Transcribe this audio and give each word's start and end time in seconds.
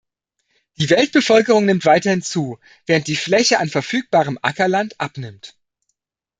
Die 0.77 0.89
Weltbevölkerung 0.89 1.65
nimmt 1.67 1.85
weiterhin 1.85 2.23
zu, 2.23 2.57
während 2.87 3.05
die 3.05 3.15
Fläche 3.15 3.59
an 3.59 3.69
verfügbarem 3.69 4.39
Ackerland 4.41 4.99
abnimmt. 4.99 5.55